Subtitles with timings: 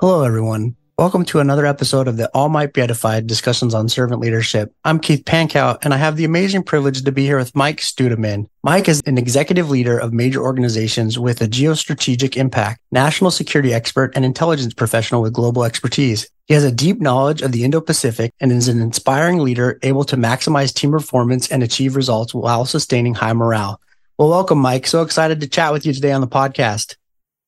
[0.00, 0.76] Hello, everyone.
[0.98, 4.72] Welcome to another episode of the All Might Be Edified discussions on servant leadership.
[4.82, 8.46] I'm Keith Pankow, and I have the amazing privilege to be here with Mike Studeman.
[8.62, 14.12] Mike is an executive leader of major organizations with a geostrategic impact, national security expert,
[14.16, 16.26] and intelligence professional with global expertise.
[16.46, 20.16] He has a deep knowledge of the Indo-Pacific and is an inspiring leader able to
[20.16, 23.78] maximize team performance and achieve results while sustaining high morale.
[24.16, 24.86] Well, welcome, Mike.
[24.86, 26.96] So excited to chat with you today on the podcast.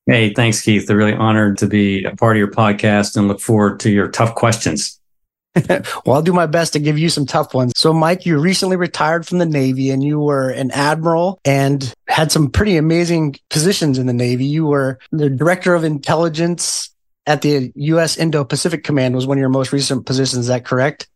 [0.06, 0.87] Hey, thanks, Keith.
[0.87, 4.09] They're really honored to be a part of your podcast and look forward to your
[4.09, 4.98] tough questions.
[5.69, 7.73] well, I'll do my best to give you some tough ones.
[7.77, 12.33] So, Mike, you recently retired from the Navy and you were an admiral and had
[12.33, 14.47] some pretty amazing positions in the Navy.
[14.47, 16.91] You were the director of intelligence
[17.27, 18.16] at the U.S.
[18.16, 20.41] Indo Pacific Command, was one of your most recent positions.
[20.41, 21.06] Is that correct?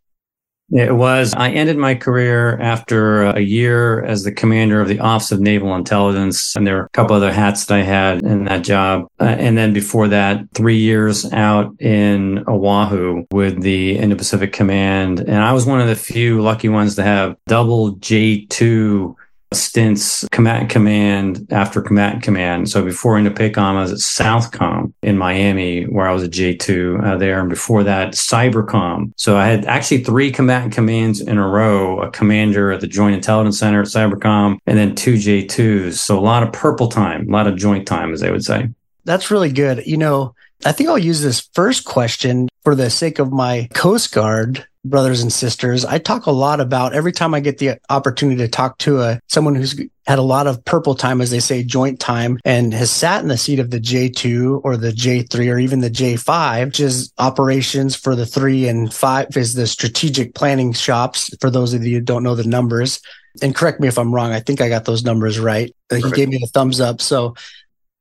[0.71, 1.33] It was.
[1.35, 5.75] I ended my career after a year as the commander of the Office of Naval
[5.77, 6.57] Intelligence.
[6.57, 9.07] And there were a couple other hats that I had in that job.
[9.21, 15.21] Uh, and then before that, three years out in Oahu with the Indo Pacific Command.
[15.21, 19.15] And I was one of the few lucky ones to have double J2
[19.53, 22.69] stints combatant command after combatant command.
[22.69, 27.17] So before Indo-PACOM, I was at Southcom in Miami, where I was a J2 uh,
[27.17, 27.41] there.
[27.41, 29.13] And before that, Cybercom.
[29.17, 33.15] So I had actually three combatant commands in a row, a commander at the Joint
[33.15, 35.95] Intelligence Center at Cybercom, and then two J2s.
[35.95, 38.69] So a lot of purple time, a lot of joint time, as they would say.
[39.05, 39.87] That's really good.
[39.87, 44.13] You know, I think I'll use this first question for the sake of my Coast
[44.13, 45.85] Guard brothers and sisters.
[45.85, 49.21] I talk a lot about every time I get the opportunity to talk to a
[49.29, 52.91] someone who's had a lot of purple time, as they say, joint time, and has
[52.91, 56.81] sat in the seat of the J2 or the J3 or even the J5, which
[56.81, 61.35] is operations for the three and five is the strategic planning shops.
[61.41, 63.01] For those of you who don't know the numbers,
[63.43, 64.33] and correct me if I'm wrong.
[64.33, 65.75] I think I got those numbers right.
[65.89, 66.07] Perfect.
[66.07, 67.01] He gave me the thumbs up.
[67.01, 67.35] So,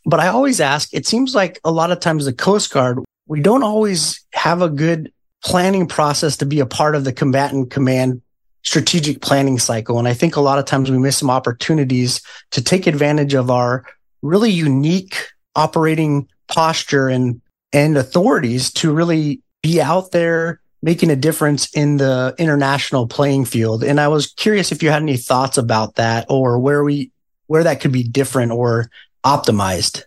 [0.06, 3.42] but I always ask, it seems like a lot of times the Coast Guard, we
[3.42, 5.12] don't always have a good
[5.46, 8.22] planning process to be a part of the combatant command
[8.64, 10.00] strategic planning cycle.
[10.00, 13.52] And I think a lot of times we miss some opportunities to take advantage of
[13.52, 13.86] our
[14.24, 17.42] really unique operating posture and,
[17.72, 23.84] and authorities to really be out there making a difference in the international playing field.
[23.84, 27.12] And I was curious if you had any thoughts about that or where we,
[27.46, 28.90] where that could be different or
[29.24, 30.04] optimized.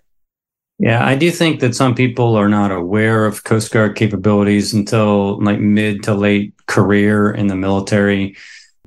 [0.78, 5.42] Yeah, I do think that some people are not aware of Coast Guard capabilities until
[5.42, 8.36] like mid to late career in the military.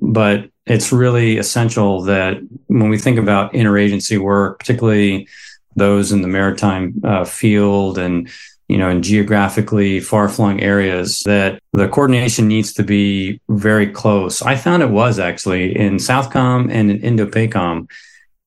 [0.00, 2.38] But it's really essential that
[2.68, 5.28] when we think about interagency work, particularly
[5.76, 8.30] those in the maritime uh, field and
[8.68, 14.54] you know in geographically far-flung areas that the coordination needs to be very close i
[14.54, 17.88] found it was actually in southcom and in indo-pacom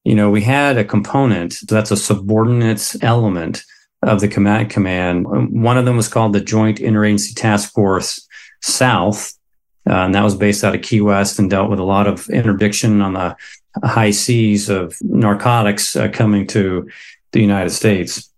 [0.06, 3.64] you know, we had a component that's a subordinate element
[4.04, 5.26] of the command command.
[5.28, 8.26] One of them was called the Joint Interagency Task Force
[8.62, 9.34] South.
[9.88, 12.30] Uh, and that was based out of Key West and dealt with a lot of
[12.30, 13.36] interdiction on the
[13.84, 16.88] high seas of narcotics uh, coming to
[17.32, 18.32] the United States.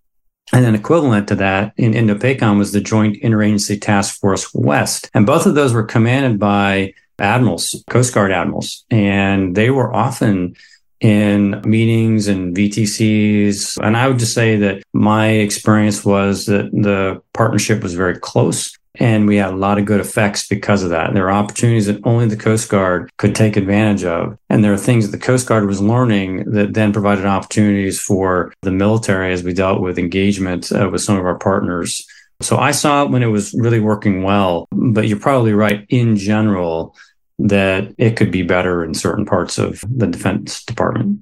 [0.53, 5.09] And then equivalent to that in Indo-PACOM was the Joint Interagency Task Force West.
[5.13, 8.85] And both of those were commanded by admirals, Coast Guard admirals.
[8.89, 10.55] And they were often
[10.99, 13.77] in meetings and VTCs.
[13.83, 18.77] And I would just say that my experience was that the partnership was very close
[18.99, 21.07] and we had a lot of good effects because of that.
[21.07, 24.37] And There are opportunities that only the Coast Guard could take advantage of.
[24.49, 28.53] And there are things that the Coast Guard was learning that then provided opportunities for
[28.61, 32.05] the military as we dealt with engagement uh, with some of our partners.
[32.41, 35.85] So I saw it when it was really working well, but you're probably right.
[35.89, 36.95] In general,
[37.39, 41.19] that it could be better in certain parts of the Defense Department.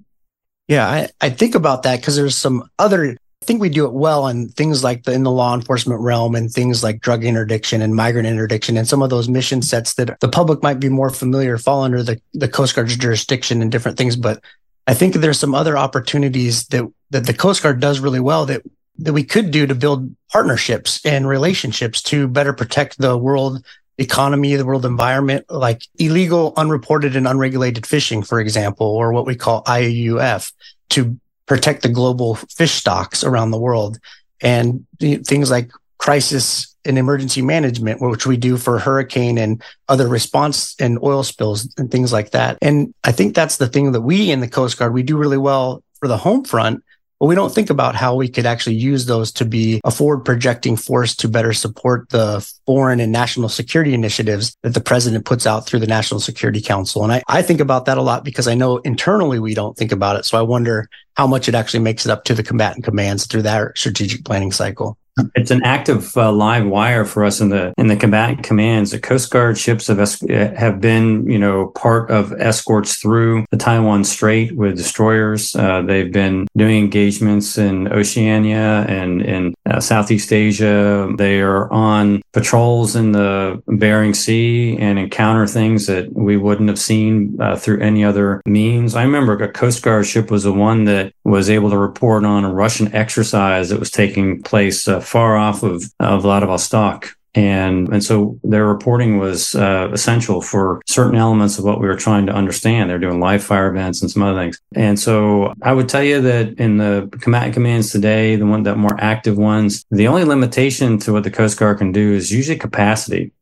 [0.68, 3.94] Yeah, I, I think about that because there's some other I think we do it
[3.94, 7.82] well in things like the in the law enforcement realm and things like drug interdiction
[7.82, 11.12] and migrant interdiction and some of those mission sets that the public might be more
[11.12, 14.16] familiar fall under the, the Coast Guard's jurisdiction and different things.
[14.16, 14.42] But
[14.88, 18.64] I think there's some other opportunities that that the Coast Guard does really well that
[18.98, 23.64] that we could do to build partnerships and relationships to better protect the world
[23.98, 29.36] economy, the world environment, like illegal, unreported and unregulated fishing, for example, or what we
[29.36, 30.52] call IUU
[30.90, 34.00] to protect the global fish stocks around the world
[34.42, 40.76] and things like crisis and emergency management, which we do for hurricane and other response
[40.80, 42.58] and oil spills and things like that.
[42.62, 45.38] And I think that's the thing that we in the Coast Guard, we do really
[45.38, 46.84] well for the home front
[47.20, 50.20] but we don't think about how we could actually use those to be a forward
[50.20, 55.48] projecting force to better support the foreign and national security initiatives that the president puts
[55.48, 57.04] out through the National Security Council.
[57.04, 59.92] And I, I think about that a lot because I know internally we don't think
[59.92, 60.26] about it.
[60.26, 63.44] So I wonder how much it actually makes it up to the combatant commands through
[63.44, 64.98] that strategic planning cycle.
[65.36, 68.92] It's an active uh, live wire for us in the in the combatant commands.
[68.92, 74.04] The Coast Guard ships have have been, you know, part of escorts through the Taiwan
[74.04, 75.56] Strait with destroyers.
[75.56, 81.10] Uh, they've been doing engagements in Oceania and in uh, Southeast Asia.
[81.18, 86.80] They are on patrols in the Bering Sea and encounter things that we wouldn't have
[86.80, 88.96] seen uh, through any other means.
[88.96, 92.44] I remember a Coast Guard ship was the one that was able to report on
[92.44, 97.16] a Russian exercise that was taking place uh, far off of, of Vladivostok.
[97.36, 101.98] And, and so their reporting was uh, essential for certain elements of what we were
[101.98, 102.90] trying to understand.
[102.90, 104.62] They're doing live fire events and some other things.
[104.74, 108.78] And so I would tell you that in the combatant commands today, the one that
[108.78, 112.58] more active ones, the only limitation to what the Coast Guard can do is usually
[112.58, 113.34] capacity.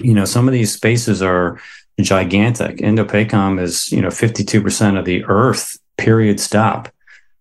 [0.00, 1.60] You know, some of these spaces are
[2.00, 2.80] gigantic.
[2.80, 6.88] Indo-PACOM is, you know, 52% of the earth period stop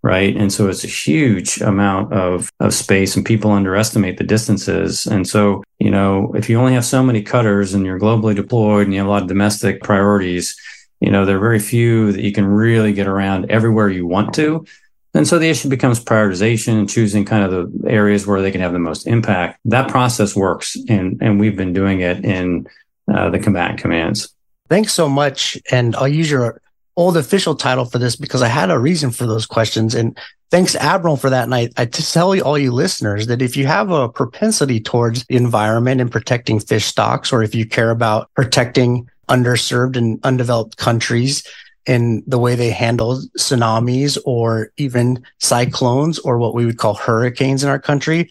[0.04, 0.36] right?
[0.36, 5.06] And so it's a huge amount of, of space and people underestimate the distances.
[5.06, 8.86] And so, you know, if you only have so many cutters and you're globally deployed
[8.86, 10.56] and you have a lot of domestic priorities,
[11.00, 14.34] you know, there are very few that you can really get around everywhere you want
[14.36, 14.66] to.
[15.14, 17.52] And so the issue becomes prioritization and choosing kind of
[17.82, 19.60] the areas where they can have the most impact.
[19.66, 20.78] That process works.
[20.88, 22.68] And, and we've been doing it in
[23.12, 24.30] uh, the combatant commands.
[24.70, 25.58] Thanks so much.
[25.72, 26.62] And I'll use your
[26.98, 29.96] old official title for this because I had a reason for those questions.
[29.96, 30.18] And
[30.52, 31.44] thanks, Admiral, for that.
[31.44, 35.24] And I, I tell you, all you listeners that if you have a propensity towards
[35.26, 40.78] the environment and protecting fish stocks, or if you care about protecting underserved and undeveloped
[40.78, 41.48] countries,
[41.86, 47.64] in the way they handle tsunamis or even cyclones or what we would call hurricanes
[47.64, 48.30] in our country,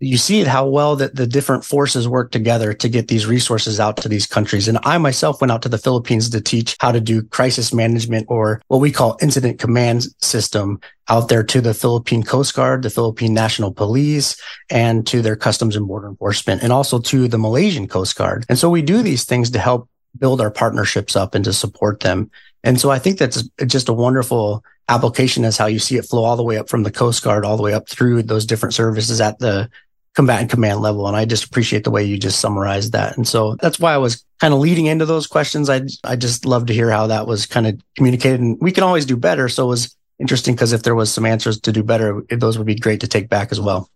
[0.00, 3.78] you see it how well that the different forces work together to get these resources
[3.78, 4.68] out to these countries.
[4.68, 8.26] And I myself went out to the Philippines to teach how to do crisis management
[8.28, 12.90] or what we call incident command system out there to the Philippine Coast Guard, the
[12.90, 17.86] Philippine National Police, and to their Customs and Border Enforcement, and also to the Malaysian
[17.86, 18.44] Coast Guard.
[18.48, 19.88] And so we do these things to help
[20.18, 22.30] build our partnerships up and to support them.
[22.62, 26.24] And so I think that's just a wonderful application as how you see it flow
[26.24, 28.74] all the way up from the Coast Guard, all the way up through those different
[28.74, 29.70] services at the
[30.14, 31.06] combatant command level.
[31.06, 33.16] And I just appreciate the way you just summarized that.
[33.16, 35.68] And so that's why I was kind of leading into those questions.
[35.68, 38.84] I, I just love to hear how that was kind of communicated and we can
[38.84, 39.48] always do better.
[39.48, 42.66] So it was interesting because if there was some answers to do better, those would
[42.66, 43.90] be great to take back as well.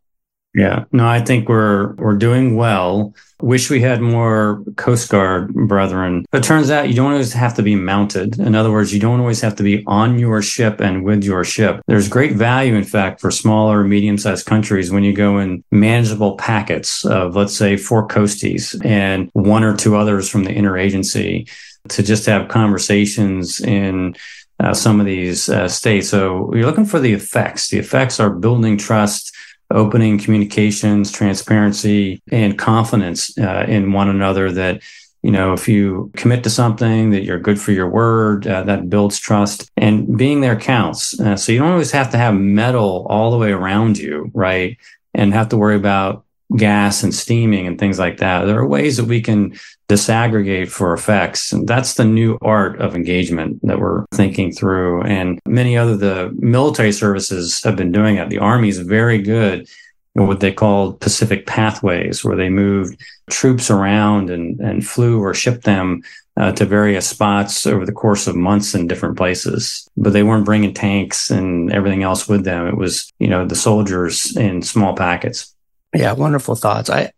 [0.59, 3.15] Yeah, no, I think we're we're doing well.
[3.41, 6.27] Wish we had more Coast Guard brethren.
[6.33, 8.41] But it turns out you don't always have to be mounted.
[8.41, 11.45] In other words, you don't always have to be on your ship and with your
[11.45, 11.81] ship.
[11.87, 17.05] There's great value, in fact, for smaller, medium-sized countries when you go in manageable packets
[17.05, 21.49] of, let's say, four coasties and one or two others from the interagency
[21.91, 24.17] to just have conversations in
[24.59, 26.09] uh, some of these uh, states.
[26.09, 27.69] So you're looking for the effects.
[27.69, 29.33] The effects are building trust
[29.71, 34.83] opening communications, transparency, and confidence uh, in one another that
[35.23, 38.89] you know if you commit to something that you're good for your word uh, that
[38.89, 39.71] builds trust.
[39.77, 41.19] And being there counts.
[41.19, 44.77] Uh, so you don't always have to have metal all the way around you right?
[45.15, 46.25] And have to worry about
[46.57, 48.45] gas and steaming and things like that.
[48.45, 51.53] There are ways that we can disaggregate for effects.
[51.53, 55.03] And that's the new art of engagement that we're thinking through.
[55.03, 58.29] And many other the military services have been doing it.
[58.29, 59.69] The Army is very good
[60.17, 63.01] at what they call Pacific pathways, where they moved
[63.31, 66.03] troops around and, and flew or shipped them
[66.39, 69.89] uh, to various spots over the course of months in different places.
[69.97, 72.67] But they weren't bringing tanks and everything else with them.
[72.67, 75.55] It was, you know, the soldiers in small packets.
[75.95, 76.91] Yeah, wonderful thoughts.
[76.91, 77.13] I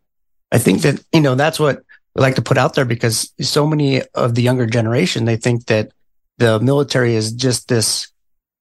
[0.52, 1.82] I think that, you know, that's what
[2.14, 5.66] we like to put out there because so many of the younger generation, they think
[5.66, 5.92] that
[6.38, 8.10] the military is just this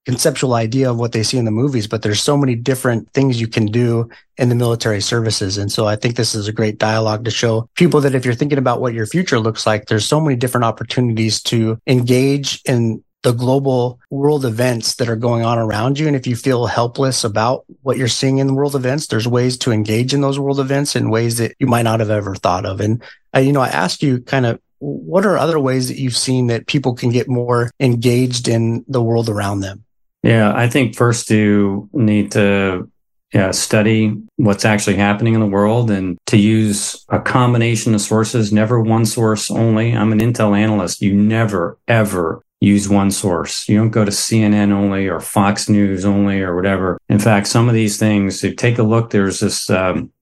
[0.06, 3.40] conceptual idea of what they see in the movies, but there's so many different things
[3.40, 5.58] you can do in the military services.
[5.58, 8.34] And so I think this is a great dialogue to show people that if you're
[8.34, 13.04] thinking about what your future looks like, there's so many different opportunities to engage in
[13.22, 16.06] the global world events that are going on around you.
[16.06, 19.58] And if you feel helpless about what you're seeing in the world events, there's ways
[19.58, 22.64] to engage in those world events in ways that you might not have ever thought
[22.64, 22.80] of.
[22.80, 23.02] And,
[23.34, 26.46] uh, you know, I asked you kind of what are other ways that you've seen
[26.46, 29.84] that people can get more engaged in the world around them?
[30.22, 32.90] Yeah, I think first you need to
[33.32, 38.52] yeah, study what's actually happening in the world and to use a combination of sources,
[38.52, 39.92] never one source only.
[39.92, 41.00] I'm an Intel analyst.
[41.00, 43.68] You never, ever use one source.
[43.68, 46.98] You don't go to CNN only or Fox News only or whatever.
[47.08, 50.12] In fact, some of these things, if take a look, there's this um,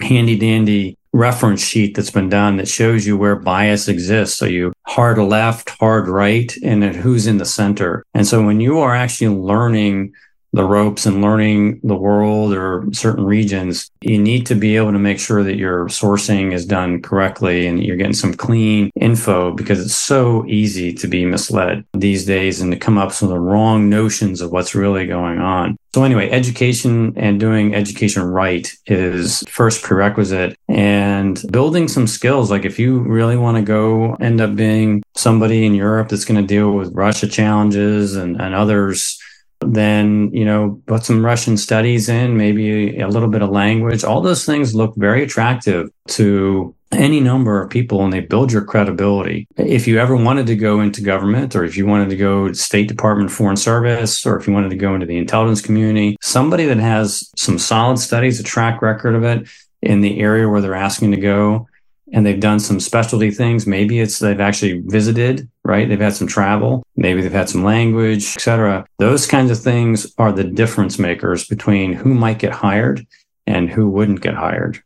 [0.00, 4.38] handy dandy reference sheet that's been done that shows you where bias exists.
[4.38, 8.04] So you hard left, hard right, and then who's in the center.
[8.14, 10.14] And so when you are actually learning
[10.52, 14.98] the ropes and learning the world or certain regions, you need to be able to
[14.98, 19.80] make sure that your sourcing is done correctly and you're getting some clean info because
[19.80, 23.88] it's so easy to be misled these days and to come up with the wrong
[23.88, 25.76] notions of what's really going on.
[25.94, 32.50] So anyway, education and doing education right is first prerequisite and building some skills.
[32.50, 36.40] Like if you really want to go end up being somebody in Europe that's going
[36.40, 39.21] to deal with Russia challenges and, and others,
[39.66, 44.04] then, you know, put some Russian studies in, maybe a little bit of language.
[44.04, 48.64] All those things look very attractive to any number of people and they build your
[48.64, 49.46] credibility.
[49.56, 52.54] If you ever wanted to go into government or if you wanted to go to
[52.54, 56.66] State Department Foreign Service or if you wanted to go into the intelligence community, somebody
[56.66, 59.48] that has some solid studies, a track record of it
[59.80, 61.66] in the area where they're asking to go
[62.12, 63.66] and they've done some specialty things.
[63.66, 65.88] Maybe it's they've actually visited, right?
[65.88, 66.84] They've had some travel.
[66.96, 68.86] Maybe they've had some language, etc.
[68.98, 73.06] Those kinds of things are the difference makers between who might get hired
[73.46, 74.82] and who wouldn't get hired.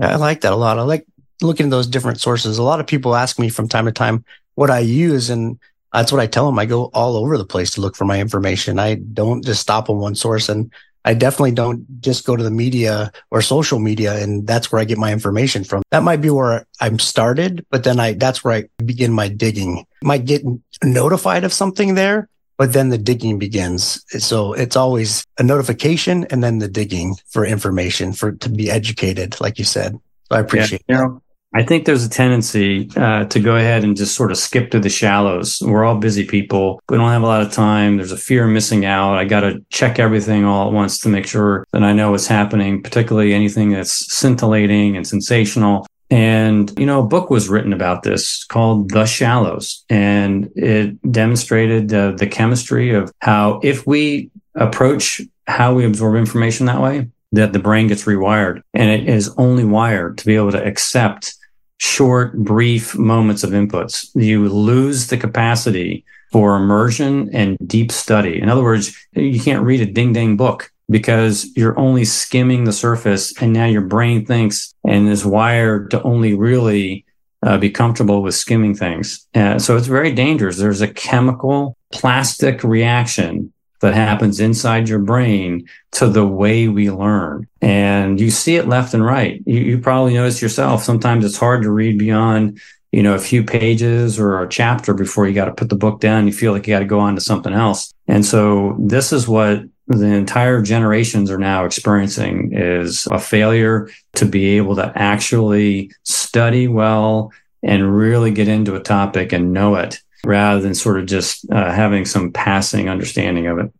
[0.00, 0.78] I like that a lot.
[0.78, 1.04] I like
[1.42, 2.58] looking at those different sources.
[2.58, 5.58] A lot of people ask me from time to time what I use, and
[5.92, 6.58] that's what I tell them.
[6.58, 8.78] I go all over the place to look for my information.
[8.78, 10.72] I don't just stop on one source, and
[11.08, 14.84] I definitely don't just go to the media or social media, and that's where I
[14.84, 15.82] get my information from.
[15.90, 19.86] That might be where I'm started, but then I that's where I begin my digging.
[20.02, 20.42] Might get
[20.84, 24.04] notified of something there, but then the digging begins.
[24.22, 29.40] So it's always a notification and then the digging for information for to be educated,
[29.40, 29.98] like you said.
[30.28, 31.20] So I appreciate yeah, that.
[31.54, 34.80] I think there's a tendency uh, to go ahead and just sort of skip to
[34.80, 35.58] the shallows.
[35.62, 36.80] We're all busy people.
[36.90, 37.96] We don't have a lot of time.
[37.96, 39.16] There's a fear of missing out.
[39.16, 42.26] I got to check everything all at once to make sure that I know what's
[42.26, 45.86] happening, particularly anything that's scintillating and sensational.
[46.10, 51.92] And, you know, a book was written about this called The Shallows, and it demonstrated
[51.92, 57.52] uh, the chemistry of how if we approach how we absorb information that way, that
[57.52, 61.34] the brain gets rewired and it is only wired to be able to accept
[61.78, 64.08] short, brief moments of inputs.
[64.14, 68.40] You lose the capacity for immersion and deep study.
[68.40, 72.72] In other words, you can't read a ding dang book because you're only skimming the
[72.72, 77.04] surface and now your brain thinks and is wired to only really
[77.42, 79.26] uh, be comfortable with skimming things.
[79.34, 80.58] Uh, so it's very dangerous.
[80.58, 87.46] There's a chemical plastic reaction that happens inside your brain to the way we learn.
[87.60, 89.42] And you see it left and right.
[89.46, 90.82] You, you, probably notice yourself.
[90.82, 92.60] Sometimes it's hard to read beyond,
[92.92, 96.00] you know, a few pages or a chapter before you got to put the book
[96.00, 96.26] down.
[96.26, 97.92] You feel like you got to go on to something else.
[98.06, 104.26] And so this is what the entire generations are now experiencing is a failure to
[104.26, 107.32] be able to actually study well
[107.62, 111.72] and really get into a topic and know it rather than sort of just uh,
[111.72, 113.72] having some passing understanding of it.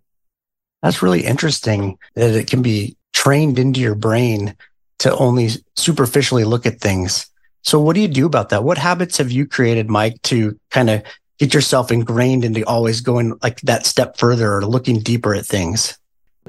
[0.83, 4.55] That's really interesting that it can be trained into your brain
[5.01, 7.27] to only superficially look at things.
[7.63, 8.65] So what do you do about that?
[8.65, 11.03] What habits have you created, Mike, to kind of
[11.39, 15.99] get yourself ingrained into always going like that step further or looking deeper at things?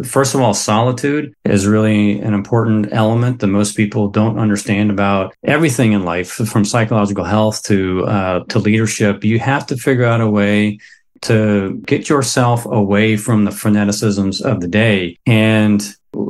[0.03, 5.33] First of all, solitude is really an important element that most people don't understand about
[5.43, 9.23] everything in life, from psychological health to uh, to leadership.
[9.23, 10.79] You have to figure out a way
[11.21, 15.17] to get yourself away from the freneticisms of the day.
[15.25, 15.81] And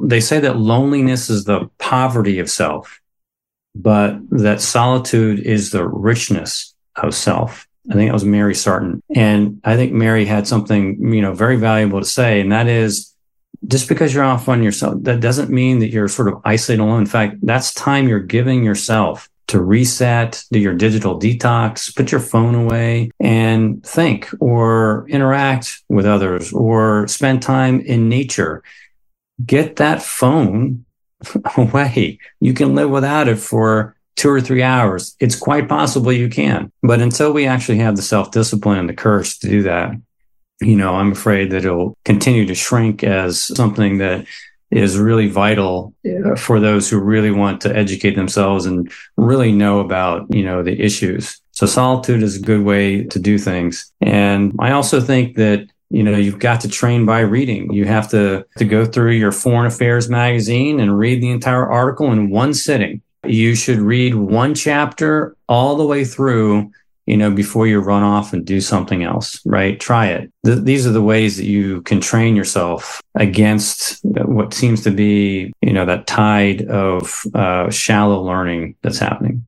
[0.04, 3.00] they say that loneliness is the poverty of self,
[3.76, 7.68] but that solitude is the richness of self.
[7.90, 9.02] I think it was Mary Sarton.
[9.16, 12.42] And I think Mary had something, you know, very valuable to say.
[12.42, 13.14] And that is
[13.68, 17.02] just because you're off on yourself, that doesn't mean that you're sort of isolated alone.
[17.02, 22.22] In fact, that's time you're giving yourself to reset, do your digital detox, put your
[22.22, 28.64] phone away and think or interact with others or spend time in nature.
[29.44, 30.86] Get that phone
[31.58, 32.20] away.
[32.40, 35.16] You can live without it for two or three hours.
[35.20, 36.72] It's quite possible you can.
[36.84, 39.94] But until we actually have the self discipline and the courage to do that,
[40.62, 44.26] you know, I'm afraid that it'll continue to shrink as something that
[44.72, 45.94] is really vital
[46.38, 50.80] for those who really want to educate themselves and really know about, you know, the
[50.80, 51.42] issues.
[51.52, 53.92] So solitude is a good way to do things.
[54.00, 58.10] And I also think that you know you've got to train by reading you have
[58.10, 62.54] to to go through your foreign affairs magazine and read the entire article in one
[62.54, 66.72] sitting you should read one chapter all the way through
[67.10, 69.80] you know, before you run off and do something else, right?
[69.80, 70.32] Try it.
[70.46, 75.52] Th- these are the ways that you can train yourself against what seems to be,
[75.64, 79.44] you know, that tide of uh, shallow learning that's happening.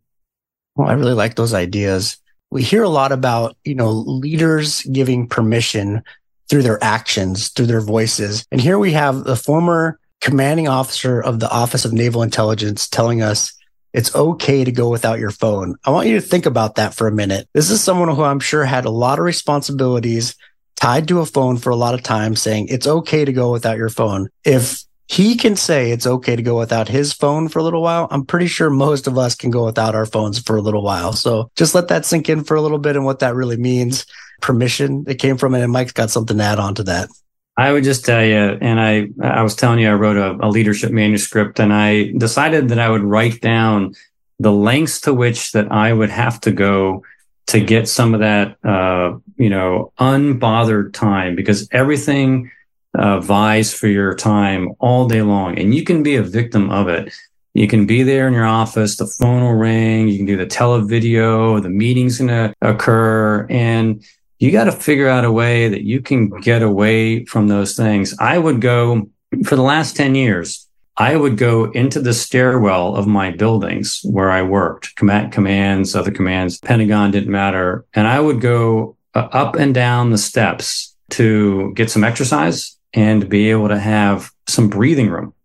[0.75, 2.17] Well, I really like those ideas.
[2.49, 6.01] We hear a lot about, you know, leaders giving permission
[6.49, 8.43] through their actions, through their voices.
[8.51, 13.21] And here we have the former commanding officer of the Office of Naval Intelligence telling
[13.21, 13.53] us
[13.93, 15.75] it's okay to go without your phone.
[15.85, 17.47] I want you to think about that for a minute.
[17.53, 20.35] This is someone who I'm sure had a lot of responsibilities
[20.75, 23.77] tied to a phone for a lot of time saying it's okay to go without
[23.77, 24.29] your phone.
[24.43, 28.07] If he can say it's okay to go without his phone for a little while.
[28.11, 31.11] I'm pretty sure most of us can go without our phones for a little while.
[31.11, 34.05] So just let that sink in for a little bit and what that really means.
[34.41, 35.63] Permission it came from it.
[35.63, 37.09] And Mike's got something to add on to that.
[37.57, 40.49] I would just tell you, and I, I was telling you, I wrote a, a
[40.49, 43.93] leadership manuscript and I decided that I would write down
[44.39, 47.03] the lengths to which that I would have to go
[47.47, 52.49] to get some of that, uh, you know, unbothered time because everything
[52.97, 56.87] uh, vies for your time all day long, and you can be a victim of
[56.87, 57.13] it.
[57.53, 60.45] You can be there in your office, the phone will ring, you can do the
[60.45, 64.03] televideo, the meeting's going to occur, and
[64.41, 68.15] you got to figure out a way that you can get away from those things.
[68.17, 69.07] I would go
[69.45, 70.67] for the last 10 years.
[70.97, 76.09] I would go into the stairwell of my buildings where I worked, command commands, other
[76.09, 77.85] commands, Pentagon didn't matter.
[77.93, 83.29] And I would go uh, up and down the steps to get some exercise and
[83.29, 85.35] be able to have some breathing room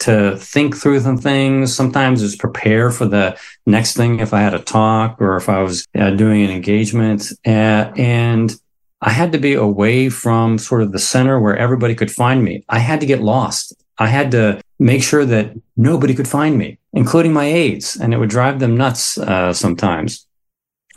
[0.00, 1.74] to think through some things.
[1.74, 5.62] Sometimes just prepare for the next thing if I had a talk or if I
[5.62, 7.32] was uh, doing an engagement.
[7.46, 8.54] Uh, and
[9.00, 12.64] I had to be away from sort of the center where everybody could find me.
[12.68, 13.74] I had to get lost.
[13.98, 18.18] I had to make sure that nobody could find me, including my aides, and it
[18.18, 20.26] would drive them nuts uh, sometimes.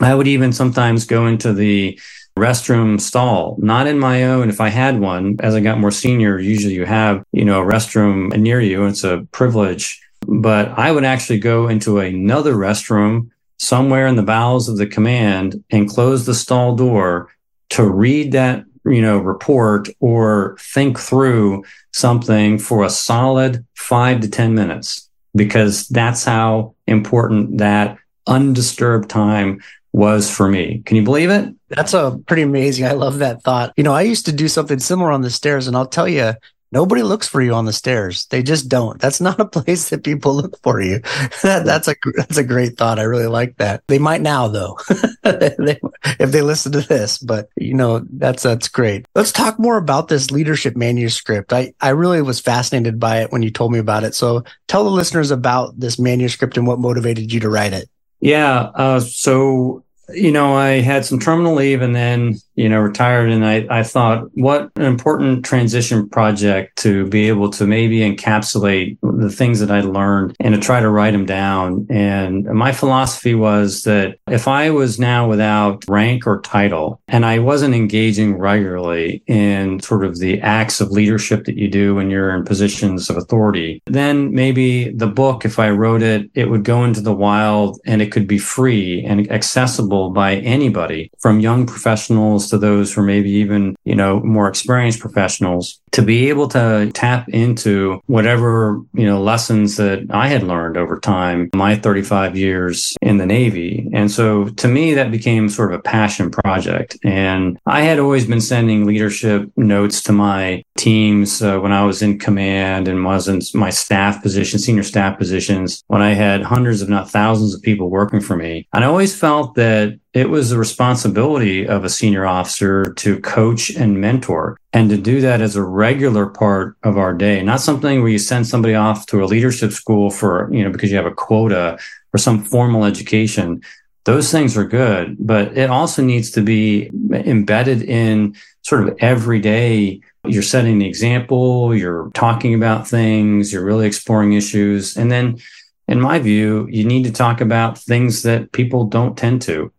[0.00, 2.00] I would even sometimes go into the
[2.38, 4.48] restroom stall, not in my own.
[4.48, 7.66] If I had one, as I got more senior, usually you have, you know, a
[7.66, 8.86] restroom near you.
[8.86, 10.00] It's a privilege.
[10.26, 15.62] But I would actually go into another restroom somewhere in the bowels of the command
[15.70, 17.28] and close the stall door
[17.70, 24.30] to read that, you know, report or think through something for a solid five to
[24.30, 29.60] 10 minutes, because that's how important that undisturbed time
[29.92, 30.82] was for me.
[30.84, 31.54] Can you believe it?
[31.68, 32.86] That's a pretty amazing.
[32.86, 33.72] I love that thought.
[33.76, 36.34] You know, I used to do something similar on the stairs, and I'll tell you,
[36.72, 38.26] nobody looks for you on the stairs.
[38.26, 39.00] They just don't.
[39.00, 40.98] That's not a place that people look for you.
[41.42, 42.98] that, that's a that's a great thought.
[42.98, 43.82] I really like that.
[43.88, 44.78] They might now though,
[45.24, 47.18] if they listen to this.
[47.18, 49.06] But you know, that's that's great.
[49.14, 51.52] Let's talk more about this leadership manuscript.
[51.52, 54.14] I I really was fascinated by it when you told me about it.
[54.14, 57.88] So tell the listeners about this manuscript and what motivated you to write it.
[58.20, 58.70] Yeah.
[58.74, 63.30] Uh, so you know, I had some terminal leave and then, you know, retired.
[63.30, 68.98] And I, I thought, what an important transition project to be able to maybe encapsulate
[69.02, 71.86] the things that I learned and to try to write them down.
[71.88, 77.38] And my philosophy was that if I was now without rank or title and I
[77.38, 82.34] wasn't engaging regularly in sort of the acts of leadership that you do when you're
[82.34, 86.82] in positions of authority, then maybe the book, if I wrote it, it would go
[86.82, 92.47] into the wild and it could be free and accessible by anybody from young professionals
[92.50, 96.90] to those who are maybe even, you know, more experienced professionals to be able to
[96.94, 102.94] tap into whatever, you know, lessons that I had learned over time, my 35 years
[103.02, 103.88] in the Navy.
[103.92, 106.98] And so to me, that became sort of a passion project.
[107.04, 112.02] And I had always been sending leadership notes to my teams uh, when I was
[112.02, 116.82] in command and was in my staff position, senior staff positions, when I had hundreds,
[116.82, 118.68] if not thousands of people working for me.
[118.72, 123.20] And I always felt that that it was the responsibility of a senior officer to
[123.20, 127.60] coach and mentor and to do that as a regular part of our day, not
[127.60, 130.96] something where you send somebody off to a leadership school for, you know, because you
[130.96, 131.78] have a quota
[132.14, 133.60] or some formal education.
[134.04, 140.00] Those things are good, but it also needs to be embedded in sort of everyday
[140.24, 144.96] you're setting the example, you're talking about things, you're really exploring issues.
[144.96, 145.38] And then
[145.86, 149.72] in my view, you need to talk about things that people don't tend to.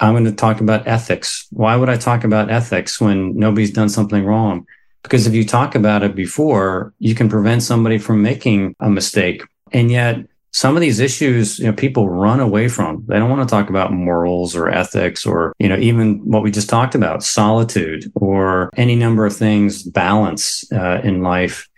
[0.00, 1.46] I'm going to talk about ethics.
[1.50, 4.66] Why would I talk about ethics when nobody's done something wrong?
[5.02, 9.42] Because if you talk about it before, you can prevent somebody from making a mistake.
[9.72, 13.04] And yet, some of these issues, you know, people run away from.
[13.08, 16.52] They don't want to talk about morals or ethics or, you know, even what we
[16.52, 21.68] just talked about, solitude or any number of things, balance uh, in life.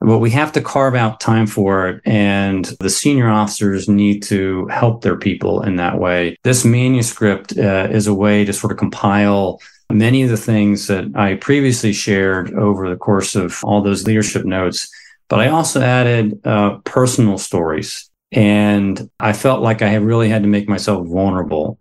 [0.00, 2.00] But we have to carve out time for it.
[2.06, 6.36] And the senior officers need to help their people in that way.
[6.42, 9.60] This manuscript uh, is a way to sort of compile
[9.90, 14.44] many of the things that I previously shared over the course of all those leadership
[14.44, 14.90] notes.
[15.28, 18.08] But I also added uh, personal stories.
[18.32, 21.78] And I felt like I really had to make myself vulnerable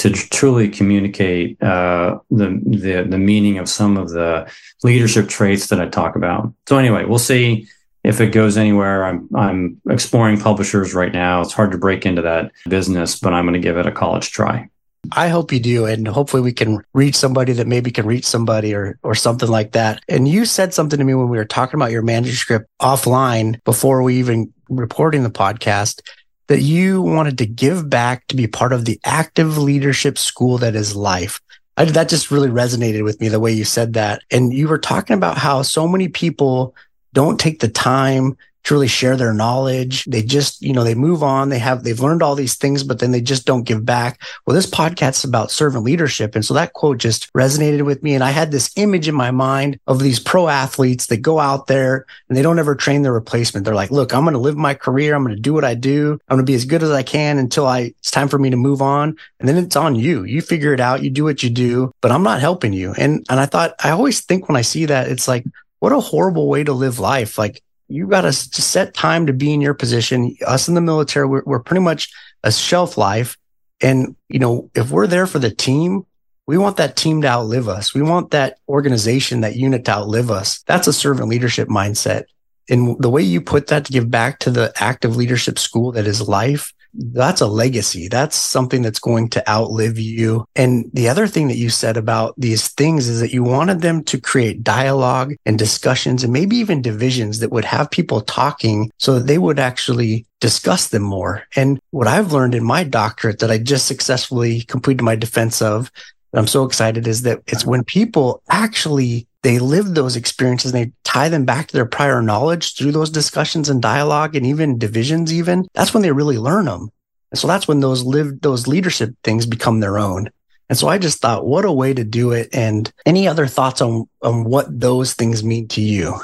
[0.00, 4.50] to truly communicate uh, the, the the meaning of some of the
[4.82, 6.54] leadership traits that I talk about.
[6.66, 7.68] So anyway, we'll see
[8.02, 9.04] if it goes anywhere.
[9.04, 11.42] I'm I'm exploring publishers right now.
[11.42, 14.32] It's hard to break into that business, but I'm going to give it a college
[14.32, 14.70] try.
[15.12, 15.84] I hope you do.
[15.84, 19.72] And hopefully we can reach somebody that maybe can reach somebody or, or something like
[19.72, 20.02] that.
[20.08, 24.02] And you said something to me when we were talking about your manuscript offline before
[24.02, 26.02] we even reporting the podcast
[26.50, 30.74] that you wanted to give back to be part of the active leadership school that
[30.74, 31.40] is life.
[31.76, 34.22] I, that just really resonated with me the way you said that.
[34.32, 36.74] And you were talking about how so many people
[37.12, 40.04] don't take the time to really share their knowledge.
[40.04, 41.48] They just, you know, they move on.
[41.48, 44.20] They have, they've learned all these things, but then they just don't give back.
[44.46, 46.34] Well, this podcast is about servant leadership.
[46.34, 48.14] And so that quote just resonated with me.
[48.14, 51.66] And I had this image in my mind of these pro athletes that go out
[51.66, 53.64] there and they don't ever train their replacement.
[53.64, 55.14] They're like, look, I'm going to live my career.
[55.14, 56.18] I'm going to do what I do.
[56.28, 58.50] I'm going to be as good as I can until I, it's time for me
[58.50, 59.16] to move on.
[59.38, 60.24] And then it's on you.
[60.24, 61.02] You figure it out.
[61.02, 62.92] You do what you do, but I'm not helping you.
[62.92, 65.44] And, and I thought, I always think when I see that, it's like,
[65.78, 67.38] what a horrible way to live life.
[67.38, 70.36] Like you got to set time to be in your position.
[70.46, 72.10] Us in the military, we're, we're pretty much
[72.44, 73.36] a shelf life.
[73.82, 76.06] And, you know, if we're there for the team,
[76.46, 77.94] we want that team to outlive us.
[77.94, 80.62] We want that organization, that unit to outlive us.
[80.62, 82.24] That's a servant leadership mindset.
[82.68, 86.06] And the way you put that to give back to the active leadership school that
[86.06, 88.08] is life, that's a legacy.
[88.08, 90.44] That's something that's going to outlive you.
[90.56, 94.02] And the other thing that you said about these things is that you wanted them
[94.04, 99.14] to create dialogue and discussions and maybe even divisions that would have people talking so
[99.14, 101.44] that they would actually discuss them more.
[101.56, 105.92] And what I've learned in my doctorate that I just successfully completed my defense of,
[106.32, 110.92] I'm so excited is that it's when people actually they live those experiences and they
[111.04, 115.32] tie them back to their prior knowledge through those discussions and dialogue and even divisions
[115.32, 116.90] even that's when they really learn them
[117.30, 120.30] and so that's when those live those leadership things become their own.
[120.68, 123.80] And so i just thought what a way to do it and any other thoughts
[123.80, 126.14] on on what those things mean to you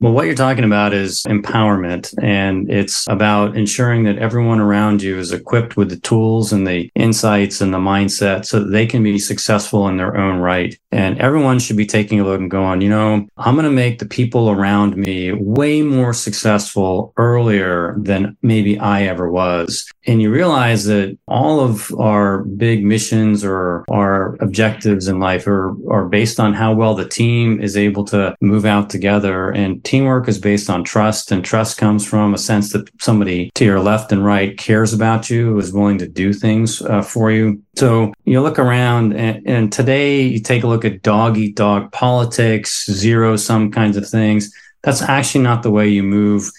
[0.00, 5.18] well, what you're talking about is empowerment, and it's about ensuring that everyone around you
[5.18, 9.02] is equipped with the tools and the insights and the mindset so that they can
[9.02, 10.78] be successful in their own right.
[10.90, 13.98] And everyone should be taking a look and going, you know, I'm going to make
[13.98, 19.90] the people around me way more successful earlier than maybe I ever was.
[20.06, 25.74] And you realize that all of our big missions or our objectives in life are,
[25.90, 30.28] are based on how well the team is able to move out together and teamwork
[30.28, 34.12] is based on trust, and trust comes from a sense that somebody to your left
[34.12, 37.62] and right cares about you, is willing to do things uh, for you.
[37.76, 41.92] So you look around, and, and today you take a look at dog eat dog
[41.92, 44.52] politics, zero sum kinds of things.
[44.82, 46.50] That's actually not the way you move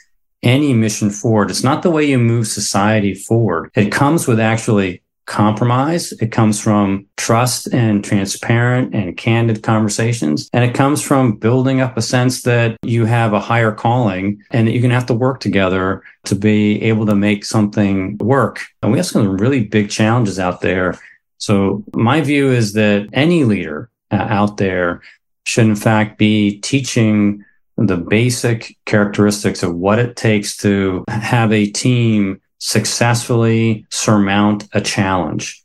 [0.45, 1.49] any mission forward.
[1.49, 3.71] It's not the way you move society forward.
[3.75, 6.12] It comes with actually compromise.
[6.13, 10.49] It comes from trust and transparent and candid conversations.
[10.53, 14.67] And it comes from building up a sense that you have a higher calling and
[14.67, 18.62] that you're going to have to work together to be able to make something work.
[18.81, 20.99] And we have some really big challenges out there.
[21.39, 25.01] So my view is that any leader uh, out there
[25.45, 27.43] should in fact be teaching
[27.77, 35.61] the basic characteristics of what it takes to have a team successfully surmount a challenge.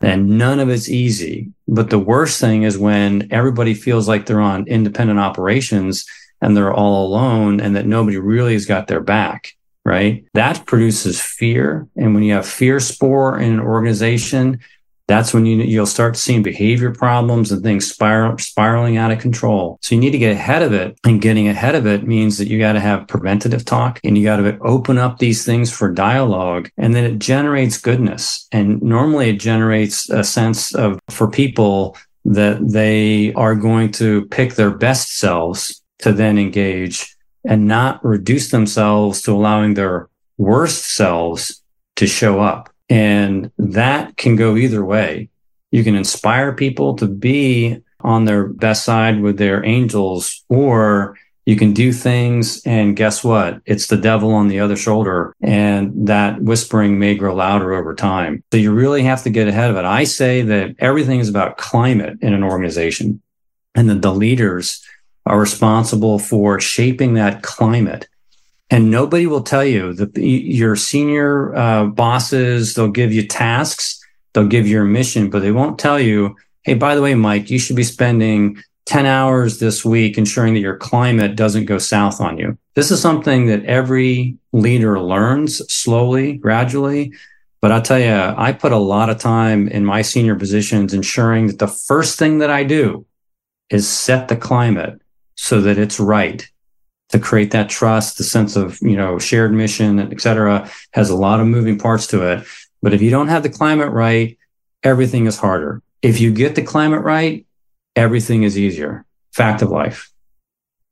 [0.00, 1.52] And none of it's easy.
[1.66, 6.06] But the worst thing is when everybody feels like they're on independent operations
[6.40, 10.24] and they're all alone and that nobody really has got their back, right?
[10.34, 11.88] That produces fear.
[11.96, 14.60] And when you have fear spore in an organization,
[15.08, 19.78] that's when you, you'll start seeing behavior problems and things spiral, spiraling out of control.
[19.80, 20.98] So you need to get ahead of it.
[21.04, 24.24] And getting ahead of it means that you got to have preventative talk and you
[24.24, 26.70] got to open up these things for dialogue.
[26.76, 28.46] And then it generates goodness.
[28.52, 34.54] And normally it generates a sense of, for people that they are going to pick
[34.54, 37.16] their best selves to then engage
[37.46, 41.62] and not reduce themselves to allowing their worst selves
[41.96, 42.67] to show up.
[42.88, 45.28] And that can go either way.
[45.70, 51.56] You can inspire people to be on their best side with their angels, or you
[51.56, 53.60] can do things and guess what?
[53.64, 55.34] It's the devil on the other shoulder.
[55.40, 58.44] And that whispering may grow louder over time.
[58.52, 59.84] So you really have to get ahead of it.
[59.84, 63.22] I say that everything is about climate in an organization
[63.74, 64.84] and that the leaders
[65.24, 68.08] are responsible for shaping that climate
[68.70, 74.00] and nobody will tell you that your senior uh, bosses they'll give you tasks
[74.32, 77.50] they'll give you a mission but they won't tell you hey by the way mike
[77.50, 78.56] you should be spending
[78.88, 82.56] 10 hours this week ensuring that your climate doesn't go south on you.
[82.74, 87.12] This is something that every leader learns slowly gradually
[87.60, 91.48] But I'll tell you, I put a lot of time in my senior positions ensuring
[91.48, 93.04] that the first thing that I do
[93.68, 95.02] is set the climate
[95.34, 96.48] so that it's right
[97.10, 101.16] to create that trust, the sense of, you know, shared mission, et cetera, has a
[101.16, 102.46] lot of moving parts to it.
[102.82, 104.38] But if you don't have the climate right,
[104.82, 105.82] everything is harder.
[106.02, 107.46] If you get the climate right,
[107.96, 109.04] everything is easier.
[109.32, 110.10] Fact of life.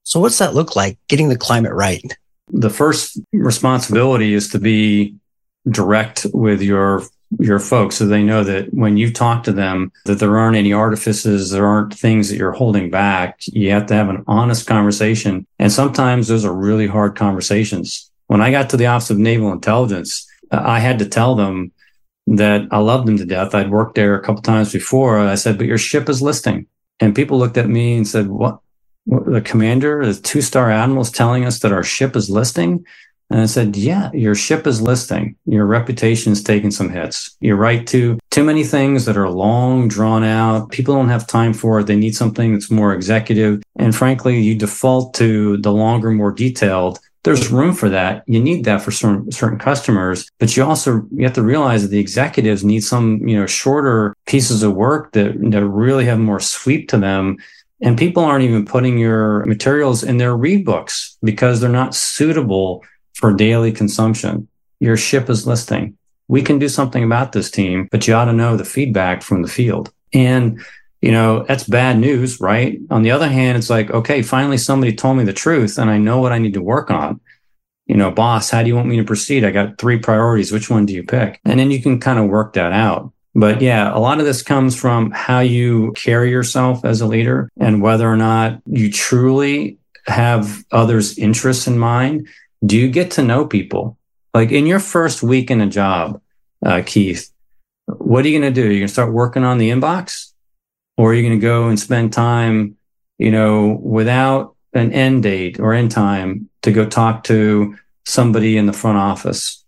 [0.04, 2.02] So what's that look like getting the climate right?
[2.48, 5.16] The first responsibility is to be
[5.68, 7.02] direct with your
[7.38, 10.72] your folks so they know that when you talk to them that there aren't any
[10.72, 13.40] artifices there aren't things that you're holding back.
[13.46, 15.46] You have to have an honest conversation.
[15.58, 18.10] And sometimes those are really hard conversations.
[18.28, 21.72] When i got to the office of naval intelligence uh, i had to tell them
[22.28, 23.54] that i loved them to death.
[23.54, 25.18] I'd worked there a couple times before.
[25.18, 26.66] I said but your ship is listing.
[27.00, 28.60] And people looked at me and said what?
[29.06, 32.84] The commander, the two star admiral is telling us that our ship is listing.
[33.30, 35.36] And I said, yeah, your ship is listing.
[35.46, 37.36] Your reputation is taking some hits.
[37.40, 40.70] You're right to too many things that are long drawn out.
[40.70, 41.86] People don't have time for it.
[41.86, 43.62] They need something that's more executive.
[43.76, 47.00] And frankly, you default to the longer, more detailed.
[47.24, 48.22] There's room for that.
[48.28, 51.88] You need that for certain, certain customers, but you also, you have to realize that
[51.88, 56.38] the executives need some, you know, shorter pieces of work that, that really have more
[56.38, 57.38] sweep to them
[57.80, 62.82] and people aren't even putting your materials in their read books because they're not suitable
[63.16, 64.46] for daily consumption.
[64.78, 65.96] Your ship is listing.
[66.28, 69.42] We can do something about this team, but you ought to know the feedback from
[69.42, 69.90] the field.
[70.12, 70.60] And,
[71.00, 72.78] you know, that's bad news, right?
[72.90, 75.98] On the other hand, it's like, okay, finally somebody told me the truth and I
[75.98, 77.20] know what I need to work on.
[77.86, 79.44] You know, boss, how do you want me to proceed?
[79.44, 80.52] I got three priorities.
[80.52, 81.40] Which one do you pick?
[81.44, 83.12] And then you can kind of work that out.
[83.34, 87.48] But yeah, a lot of this comes from how you carry yourself as a leader
[87.58, 92.28] and whether or not you truly have others' interests in mind.
[92.64, 93.98] Do you get to know people?
[94.34, 96.20] Like in your first week in a job,
[96.64, 97.30] uh, Keith,
[97.86, 98.66] what are you going to do?
[98.66, 100.32] You're going to start working on the inbox
[100.96, 102.76] or are you going to go and spend time,
[103.18, 108.66] you know, without an end date or end time to go talk to somebody in
[108.66, 109.64] the front office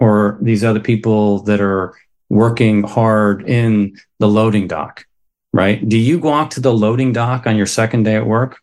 [0.00, 1.94] or these other people that are
[2.28, 5.06] working hard in the loading dock,
[5.52, 5.86] right?
[5.88, 8.58] Do you walk to the loading dock on your second day at work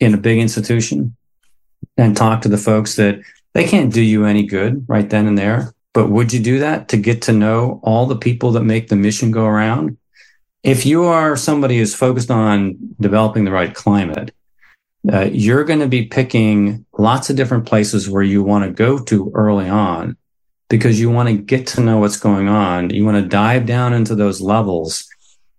[0.00, 1.16] in a big institution
[1.96, 3.20] and talk to the folks that
[3.54, 5.74] they can't do you any good right then and there?
[5.94, 8.96] But would you do that to get to know all the people that make the
[8.96, 9.96] mission go around?
[10.62, 14.32] If you are somebody who's focused on developing the right climate,
[15.10, 18.98] uh, you're going to be picking lots of different places where you want to go
[19.04, 20.16] to early on
[20.68, 22.90] because you want to get to know what's going on.
[22.90, 25.08] You want to dive down into those levels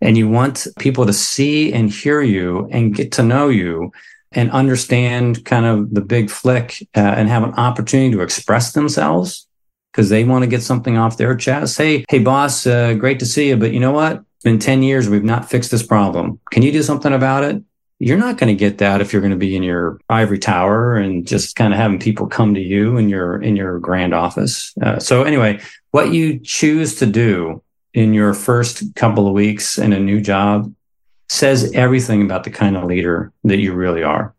[0.01, 3.91] and you want people to see and hear you and get to know you
[4.31, 9.47] and understand kind of the big flick uh, and have an opportunity to express themselves
[9.91, 11.77] because they want to get something off their chest.
[11.77, 14.17] Hey, hey, boss, uh, great to see you, but you know what?
[14.17, 15.09] It's been 10 years.
[15.09, 16.39] We've not fixed this problem.
[16.51, 17.63] Can you do something about it?
[17.99, 20.95] you're not going to get that if you're going to be in your ivory tower
[20.95, 24.73] and just kind of having people come to you in your in your grand office.
[24.81, 25.59] Uh, so anyway,
[25.91, 27.61] what you choose to do
[27.93, 30.73] in your first couple of weeks in a new job
[31.29, 34.35] says everything about the kind of leader that you really are.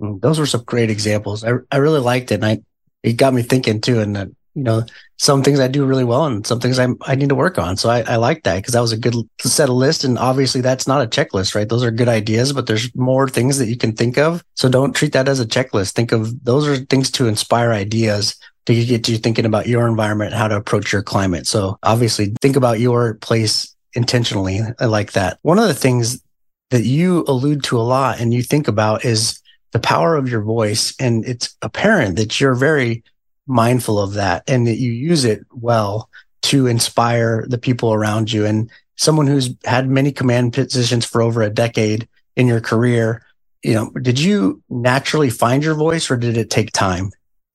[0.00, 1.44] Mm, those were some great examples.
[1.44, 2.58] I I really liked it, and I
[3.02, 4.00] it got me thinking too.
[4.00, 4.84] And that you know,
[5.18, 7.76] some things I do really well and some things I, I need to work on.
[7.76, 10.04] So I, I like that because that was a good set of list.
[10.04, 11.68] And obviously that's not a checklist, right?
[11.68, 14.44] Those are good ideas, but there's more things that you can think of.
[14.54, 15.92] So don't treat that as a checklist.
[15.92, 20.34] Think of those are things to inspire ideas to get you thinking about your environment,
[20.34, 21.46] how to approach your climate.
[21.46, 24.60] So obviously think about your place intentionally.
[24.78, 25.38] I like that.
[25.42, 26.22] One of the things
[26.70, 29.40] that you allude to a lot and you think about is
[29.72, 30.94] the power of your voice.
[30.98, 33.02] And it's apparent that you're very
[33.46, 36.08] mindful of that and that you use it well
[36.42, 38.46] to inspire the people around you.
[38.46, 43.24] And someone who's had many command positions for over a decade in your career,
[43.62, 47.10] you know, did you naturally find your voice or did it take time?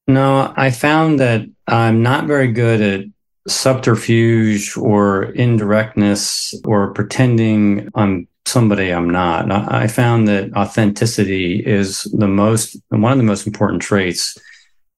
[0.08, 3.06] No, I found that I'm not very good at
[3.48, 9.52] subterfuge or indirectness or pretending I'm somebody I'm not.
[9.52, 14.38] I found that authenticity is the most, one of the most important traits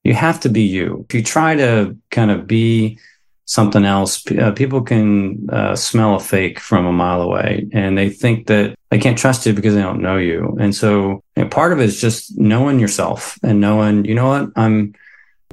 [0.04, 1.06] you have to be you.
[1.10, 3.00] If you try to kind of be
[3.46, 8.10] something else, uh, people can uh, smell a fake from a mile away and they
[8.10, 10.56] think that they can't trust you because they don't know you.
[10.60, 14.94] And so part of it is just knowing yourself and knowing, you know what, I'm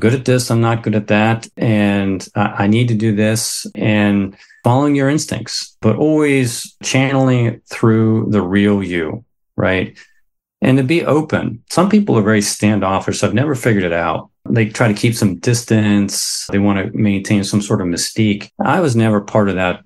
[0.00, 0.50] good at this.
[0.50, 1.48] I'm not good at that.
[1.56, 8.26] And I, need to do this and following your instincts, but always channeling it through
[8.30, 9.24] the real you,
[9.56, 9.96] right?
[10.60, 11.62] And to be open.
[11.70, 13.22] Some people are very standoffish.
[13.22, 16.46] I've never figured it out they try to keep some distance.
[16.50, 18.50] They want to maintain some sort of mystique.
[18.64, 19.82] I was never part of that.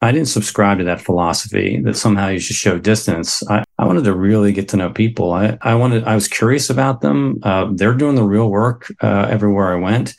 [0.00, 3.42] I didn't subscribe to that philosophy that somehow you should show distance.
[3.48, 5.32] I, I wanted to really get to know people.
[5.32, 7.40] I, I wanted, I was curious about them.
[7.42, 10.14] Uh, they're doing the real work uh, everywhere I went.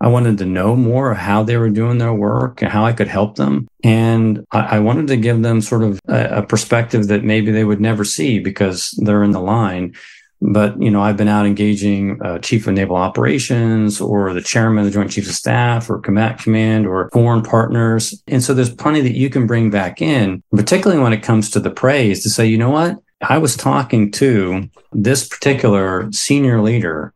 [0.00, 3.06] I wanted to know more how they were doing their work and how I could
[3.06, 3.68] help them.
[3.84, 7.64] And I, I wanted to give them sort of a, a perspective that maybe they
[7.64, 9.94] would never see because they're in the line.
[10.44, 14.80] But, you know, I've been out engaging uh, chief of naval operations or the chairman
[14.80, 18.20] of the joint chiefs of staff or combat command or foreign partners.
[18.26, 21.60] And so there's plenty that you can bring back in, particularly when it comes to
[21.60, 22.98] the praise to say, you know what?
[23.22, 27.14] I was talking to this particular senior leader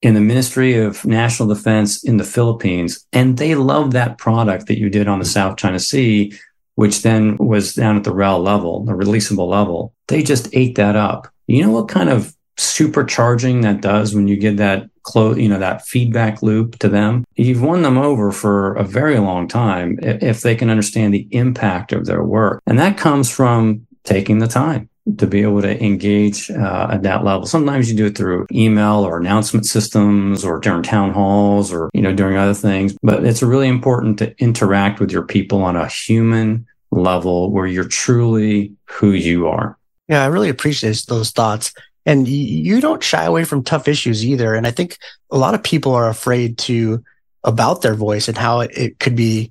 [0.00, 4.78] in the Ministry of National Defense in the Philippines, and they loved that product that
[4.78, 6.32] you did on the South China Sea,
[6.76, 9.94] which then was down at the REL level, the releasable level.
[10.06, 11.28] They just ate that up.
[11.48, 15.58] You know what kind of supercharging that does when you get that close, you know,
[15.58, 17.24] that feedback loop to them?
[17.34, 21.92] You've won them over for a very long time if they can understand the impact
[21.92, 22.62] of their work.
[22.66, 24.88] And that comes from taking the time
[25.18, 27.46] to be able to engage uh, at that level.
[27.46, 32.02] Sometimes you do it through email or announcement systems or during town halls or, you
[32.02, 32.96] know, during other things.
[33.02, 37.88] But it's really important to interact with your people on a human level where you're
[37.88, 39.76] truly who you are.
[40.08, 41.72] Yeah, I really appreciate those thoughts.
[42.04, 44.54] And you don't shy away from tough issues either.
[44.54, 44.98] And I think
[45.30, 47.04] a lot of people are afraid to
[47.44, 49.50] about their voice and how it, could be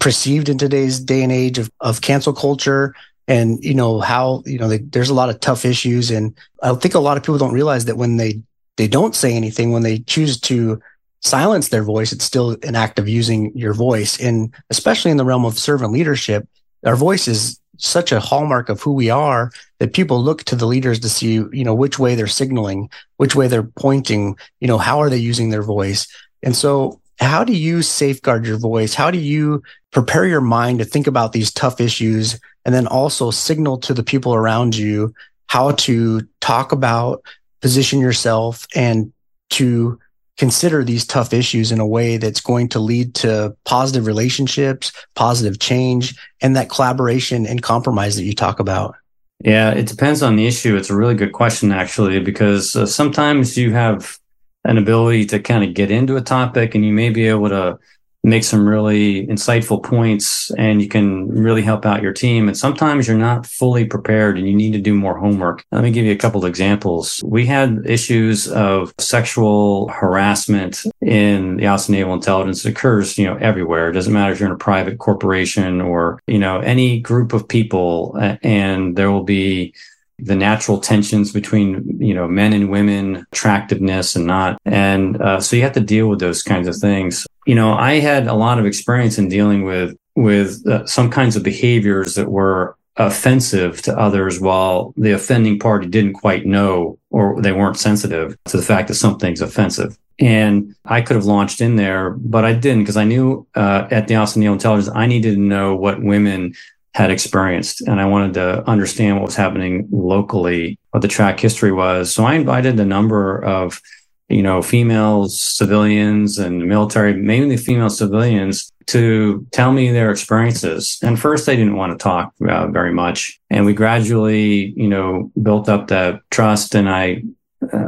[0.00, 2.94] perceived in today's day and age of, of cancel culture
[3.28, 6.74] and you know how you know they, there's a lot of tough issues and i
[6.74, 8.40] think a lot of people don't realize that when they
[8.76, 10.80] they don't say anything when they choose to
[11.20, 15.24] silence their voice it's still an act of using your voice and especially in the
[15.24, 16.48] realm of servant leadership
[16.84, 20.66] our voice is such a hallmark of who we are that people look to the
[20.66, 24.78] leaders to see you know which way they're signaling which way they're pointing you know
[24.78, 26.06] how are they using their voice?
[26.42, 28.94] And so how do you safeguard your voice?
[28.94, 33.30] How do you prepare your mind to think about these tough issues and then also
[33.30, 35.14] signal to the people around you
[35.46, 37.22] how to talk about,
[37.60, 39.12] position yourself and
[39.50, 39.98] to
[40.36, 45.58] consider these tough issues in a way that's going to lead to positive relationships, positive
[45.58, 48.94] change, and that collaboration and compromise that you talk about?
[49.40, 50.76] Yeah, it depends on the issue.
[50.76, 54.18] It's a really good question, actually, because uh, sometimes you have
[54.64, 57.78] an ability to kind of get into a topic and you may be able to
[58.26, 62.48] make some really insightful points and you can really help out your team.
[62.48, 65.64] And sometimes you're not fully prepared and you need to do more homework.
[65.70, 67.22] Let me give you a couple of examples.
[67.24, 72.66] We had issues of sexual harassment in the Office of Naval Intelligence.
[72.66, 73.90] It occurs, you know, everywhere.
[73.90, 77.46] It doesn't matter if you're in a private corporation or, you know, any group of
[77.46, 79.72] people and there will be
[80.18, 85.56] the natural tensions between you know men and women attractiveness and not and uh, so
[85.56, 88.58] you have to deal with those kinds of things you know, I had a lot
[88.58, 93.96] of experience in dealing with with uh, some kinds of behaviors that were offensive to
[93.98, 98.88] others while the offending party didn't quite know or they weren't sensitive to the fact
[98.88, 99.96] that something's offensive.
[100.18, 104.08] And I could have launched in there, but I didn't because I knew uh, at
[104.08, 106.54] the Office of Intelligence, I needed to know what women
[106.96, 111.70] had experienced and I wanted to understand what was happening locally, what the track history
[111.70, 112.14] was.
[112.14, 113.82] So I invited a number of
[114.28, 120.98] you know, females, civilians and military, mainly female civilians, to tell me their experiences.
[121.02, 125.30] And first, they didn't want to talk uh, very much, and we gradually, you know,
[125.40, 126.74] built up that trust.
[126.74, 127.22] And I,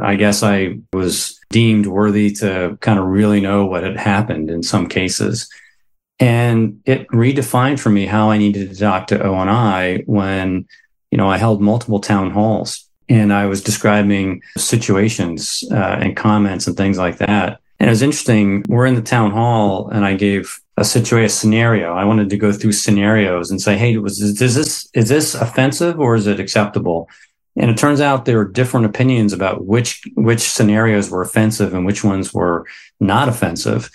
[0.01, 4.63] I guess I was deemed worthy to kind of really know what had happened in
[4.63, 5.49] some cases.
[6.19, 10.67] And it redefined for me how I needed to talk to ONI when,
[11.11, 16.67] you know, I held multiple town halls and I was describing situations uh, and comments
[16.67, 17.59] and things like that.
[17.79, 18.65] And it was interesting.
[18.67, 21.93] We're in the town hall, and I gave a situation, a scenario.
[21.93, 25.97] I wanted to go through scenarios and say, "Hey, was is this is this offensive
[25.99, 27.09] or is it acceptable?"
[27.55, 31.85] And it turns out there were different opinions about which which scenarios were offensive and
[31.85, 32.65] which ones were
[32.99, 33.89] not offensive.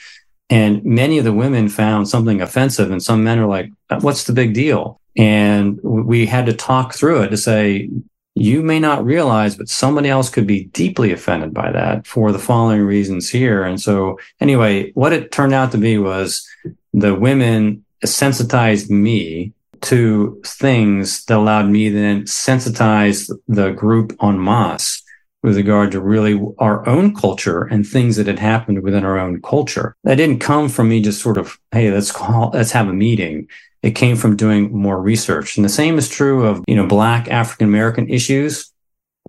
[0.51, 4.25] And many of the women found something offensive, and some men are like, uh, "What's
[4.25, 7.89] the big deal?" And we had to talk through it to say,
[8.35, 12.39] you may not realize, but somebody else could be deeply offended by that for the
[12.39, 13.63] following reasons here.
[13.63, 16.47] And so, anyway, what it turned out to be was
[16.93, 25.03] the women sensitized me to things that allowed me then sensitize the group en masse
[25.45, 29.43] with regard to really our own culture and things that had happened within our own
[29.43, 29.95] culture.
[30.03, 33.47] That didn't come from me just sort of, hey, let's call, let's have a meeting.
[33.83, 35.59] It came from doing more research.
[35.59, 38.73] And the same is true of, you know, Black African American issues.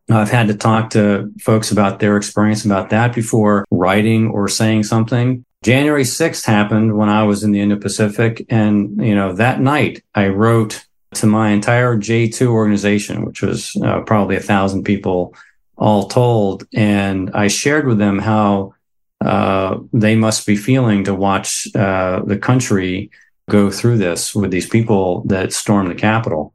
[0.10, 4.84] I've had to talk to folks about their experience about that before writing or saying
[4.84, 5.44] something.
[5.66, 8.46] January 6th happened when I was in the Indo Pacific.
[8.48, 10.86] And, you know, that night I wrote
[11.16, 15.36] to my entire J2 organization, which was uh, probably a thousand people
[15.78, 16.68] all told.
[16.74, 18.74] And I shared with them how
[19.22, 23.10] uh, they must be feeling to watch uh, the country
[23.50, 26.54] go through this with these people that stormed the Capitol.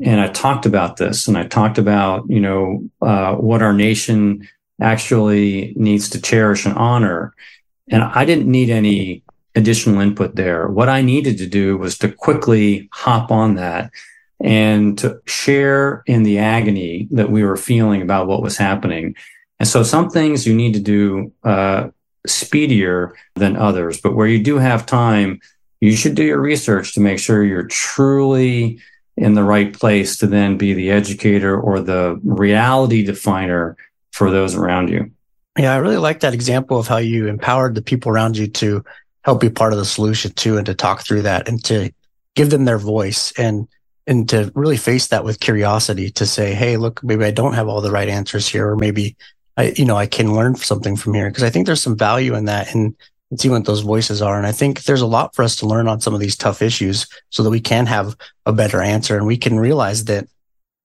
[0.00, 4.46] And I talked about this and I talked about, you know, uh, what our nation
[4.80, 7.34] actually needs to cherish and honor
[7.88, 9.22] and I didn't need any
[9.54, 10.68] additional input there.
[10.68, 13.90] What I needed to do was to quickly hop on that
[14.40, 19.14] and to share in the agony that we were feeling about what was happening.
[19.58, 21.88] And so some things you need to do uh,
[22.26, 25.40] speedier than others, but where you do have time,
[25.80, 28.80] you should do your research to make sure you're truly
[29.16, 33.76] in the right place to then be the educator or the reality definer
[34.12, 35.10] for those around you.
[35.58, 38.84] Yeah, I really like that example of how you empowered the people around you to
[39.22, 41.90] help be part of the solution too, and to talk through that and to
[42.34, 43.66] give them their voice and
[44.06, 47.68] and to really face that with curiosity to say, hey, look, maybe I don't have
[47.68, 49.16] all the right answers here, or maybe
[49.56, 52.34] I, you know, I can learn something from here because I think there's some value
[52.34, 52.94] in that and
[53.36, 54.36] see what those voices are.
[54.36, 56.62] And I think there's a lot for us to learn on some of these tough
[56.62, 60.28] issues so that we can have a better answer and we can realize that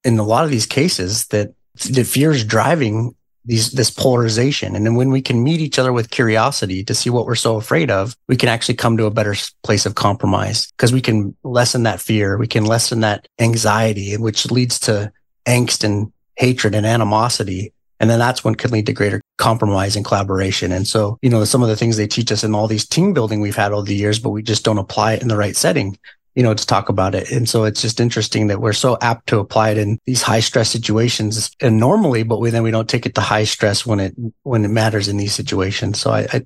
[0.04, 1.54] in a lot of these cases that
[1.90, 3.16] the fear is driving
[3.46, 4.76] these this polarization.
[4.76, 7.56] And then when we can meet each other with curiosity to see what we're so
[7.56, 10.72] afraid of we can actually come to a better place of compromise.
[10.72, 12.38] Because we can lessen that fear.
[12.38, 15.12] We can lessen that anxiety which leads to
[15.46, 17.74] angst and hatred and animosity.
[18.00, 20.72] And then that's when can lead to greater compromise and collaboration.
[20.72, 23.14] And so, you know, some of the things they teach us in all these team
[23.14, 25.56] building we've had over the years, but we just don't apply it in the right
[25.56, 25.98] setting
[26.36, 27.32] you know, to talk about it.
[27.32, 30.40] And so it's just interesting that we're so apt to apply it in these high
[30.40, 34.00] stress situations and normally, but we, then we don't take it to high stress when
[34.00, 36.00] it, when it matters in these situations.
[36.00, 36.42] So I, I,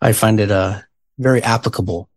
[0.00, 0.80] I find it, uh,
[1.18, 2.08] very applicable.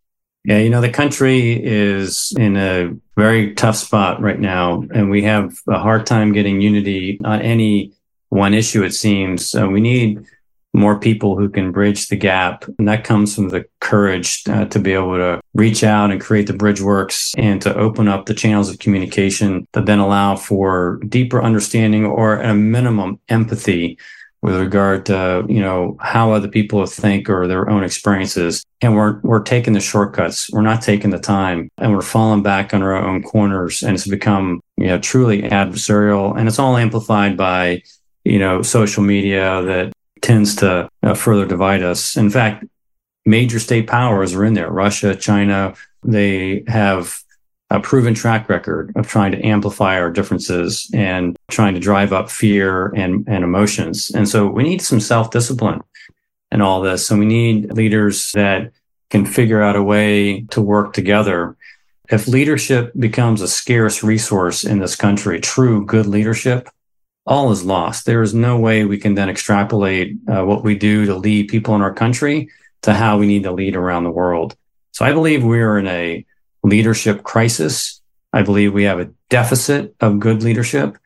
[0.45, 0.57] Yeah.
[0.57, 5.55] You know, the country is in a very tough spot right now, and we have
[5.67, 7.93] a hard time getting unity on any
[8.29, 9.47] one issue, it seems.
[9.47, 10.25] So we need
[10.73, 12.65] more people who can bridge the gap.
[12.79, 16.47] And that comes from the courage uh, to be able to reach out and create
[16.47, 20.99] the bridge works and to open up the channels of communication that then allow for
[21.07, 23.97] deeper understanding or a minimum empathy
[24.41, 28.65] with regard to, you know, how other people think or their own experiences.
[28.81, 30.49] And we're, we're taking the shortcuts.
[30.51, 33.83] We're not taking the time and we're falling back on our own corners.
[33.83, 36.35] And it's become, you know, truly adversarial.
[36.35, 37.83] And it's all amplified by,
[38.23, 42.17] you know, social media that tends to uh, further divide us.
[42.17, 42.65] In fact,
[43.25, 44.69] major state powers are in there.
[44.69, 47.21] Russia, China, they have
[47.69, 52.29] a proven track record of trying to amplify our differences and trying to drive up
[52.29, 54.11] fear and, and emotions.
[54.11, 55.81] And so we need some self discipline
[56.51, 57.09] and all this.
[57.09, 58.71] And we need leaders that
[59.09, 61.55] can figure out a way to work together.
[62.09, 66.67] If leadership becomes a scarce resource in this country, true good leadership,
[67.25, 68.05] all is lost.
[68.05, 71.75] There is no way we can then extrapolate uh, what we do to lead people
[71.75, 72.49] in our country
[72.81, 74.55] to how we need to lead around the world.
[74.91, 76.25] So I believe we are in a
[76.63, 78.01] leadership crisis.
[78.33, 80.97] I believe we have a deficit of good leadership.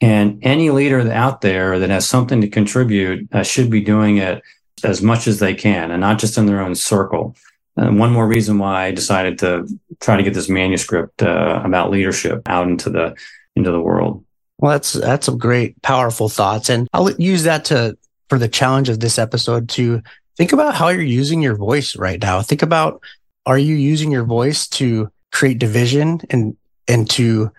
[0.00, 4.42] And any leader out there that has something to contribute uh, should be doing it
[4.82, 7.36] as much as they can and not just in their own circle.
[7.76, 9.66] And one more reason why I decided to
[10.00, 13.16] try to get this manuscript uh, about leadership out into the
[13.56, 14.23] into the world.
[14.58, 17.98] Well, that's that's some great, powerful thoughts, and I'll use that to
[18.28, 20.02] for the challenge of this episode to
[20.36, 22.42] think about how you're using your voice right now.
[22.42, 23.02] Think about
[23.46, 26.56] are you using your voice to create division and
[26.88, 27.50] and to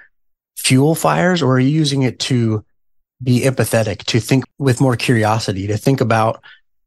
[0.58, 2.64] fuel fires, or are you using it to
[3.22, 6.42] be empathetic, to think with more curiosity, to think about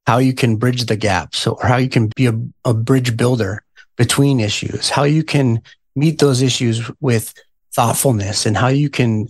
[0.07, 3.63] how you can bridge the gaps, or how you can be a, a bridge builder
[3.97, 5.61] between issues, how you can
[5.95, 7.35] meet those issues with
[7.75, 9.29] thoughtfulness, and how you can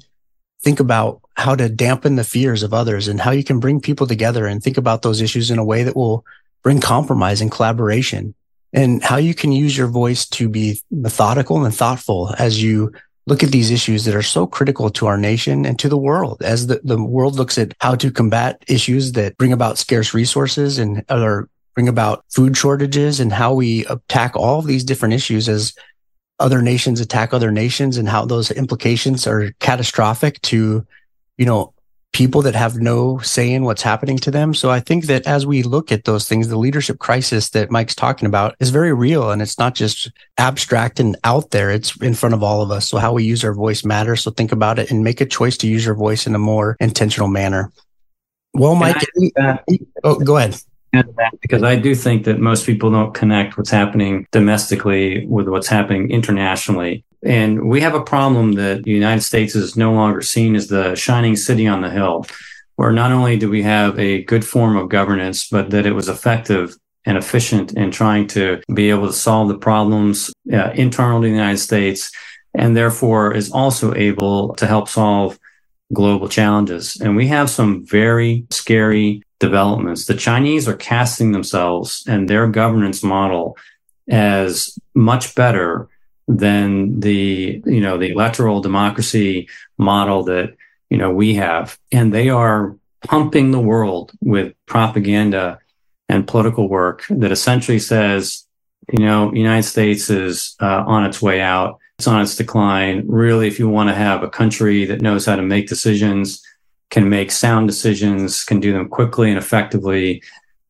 [0.63, 4.07] think about how to dampen the fears of others and how you can bring people
[4.07, 6.25] together and think about those issues in a way that will
[6.63, 8.35] bring compromise and collaboration.
[8.73, 12.93] And how you can use your voice to be methodical and thoughtful as you
[13.27, 16.43] look at these issues that are so critical to our nation and to the world.
[16.43, 20.79] As the, the world looks at how to combat issues that bring about scarce resources
[20.79, 25.75] and or bring about food shortages and how we attack all these different issues as
[26.39, 30.87] other nations attack other nations and how those implications are catastrophic to,
[31.37, 31.73] you know,
[32.13, 34.55] people that have no say in what's happening to them.
[34.55, 37.95] So I think that as we look at those things, the leadership crisis that Mike's
[37.95, 41.71] talking about is very real and it's not just abstract and out there.
[41.71, 42.89] It's in front of all of us.
[42.89, 44.23] So how we use our voice matters.
[44.23, 46.77] So think about it and make a choice to use your voice in a more
[46.81, 47.73] intentional manner.
[48.55, 49.05] Well, Mike,
[50.03, 50.59] oh, go ahead
[51.41, 56.11] because I do think that most people don't connect what's happening domestically with what's happening
[56.11, 57.05] internationally.
[57.25, 60.95] And we have a problem that the United States is no longer seen as the
[60.95, 62.27] shining city on the hill,
[62.77, 66.09] where not only do we have a good form of governance, but that it was
[66.09, 71.27] effective and efficient in trying to be able to solve the problems uh, internal to
[71.27, 72.13] the United States,
[72.55, 75.39] and therefore is also able to help solve
[75.93, 76.97] global challenges.
[77.01, 80.05] And we have some very scary developments.
[80.05, 83.57] The Chinese are casting themselves and their governance model
[84.09, 85.89] as much better
[86.27, 90.55] than the, you know, the electoral democracy model that,
[90.91, 91.79] you know, we have.
[91.93, 95.59] And they are pumping the world with propaganda
[96.09, 98.47] and political work that essentially says,
[98.91, 101.79] you know, United States is uh, on its way out.
[101.99, 103.05] It's on its decline.
[103.07, 106.43] Really, if you want to have a country that knows how to make decisions,
[106.91, 110.23] can make sound decisions, can do them quickly and effectively,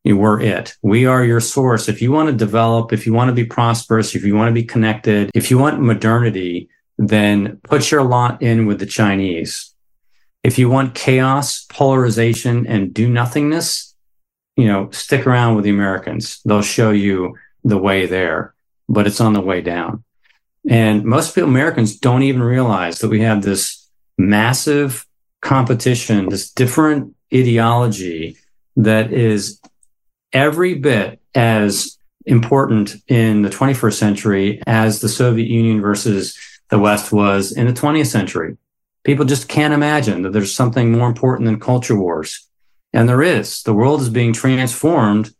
[0.05, 0.75] we're it.
[0.81, 1.87] We are your source.
[1.87, 4.53] If you want to develop, if you want to be prosperous, if you want to
[4.53, 9.73] be connected, if you want modernity, then put your lot in with the Chinese.
[10.43, 13.95] If you want chaos, polarization, and do nothingness,
[14.55, 16.41] you know, stick around with the Americans.
[16.43, 18.53] They'll show you the way there,
[18.87, 20.03] but it's on the way down.
[20.67, 25.05] And most people, Americans don't even realize that we have this massive
[25.41, 28.37] competition, this different ideology
[28.75, 29.59] that is
[30.33, 36.37] every bit as important in the 21st century as the Soviet Union versus
[36.69, 38.57] the West was in the 20th century.
[39.03, 42.47] People just can't imagine that there's something more important than culture wars.
[42.93, 43.63] And there is.
[43.63, 45.33] The world is being transformed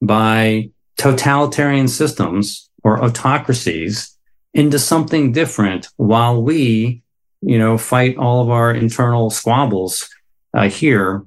[0.00, 4.16] by totalitarian systems or autocracies
[4.54, 7.02] into something different while we,
[7.42, 10.08] you know, fight all of our internal squabbles
[10.54, 11.24] uh, here.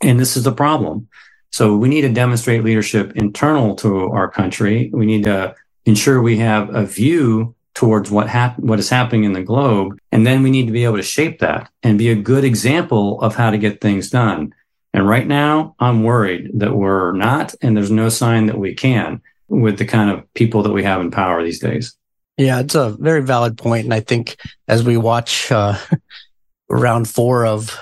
[0.00, 1.08] And this is the problem.
[1.50, 4.90] So we need to demonstrate leadership internal to our country.
[4.92, 5.54] We need to
[5.86, 9.98] ensure we have a view towards what hap- what is happening in the globe.
[10.12, 13.20] And then we need to be able to shape that and be a good example
[13.22, 14.54] of how to get things done.
[14.92, 19.20] And right now I'm worried that we're not, and there's no sign that we can
[19.48, 21.95] with the kind of people that we have in power these days.
[22.36, 24.36] Yeah, it's a very valid point, and I think
[24.68, 25.78] as we watch uh,
[26.68, 27.78] round four of